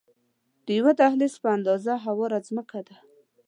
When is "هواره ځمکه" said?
2.05-2.79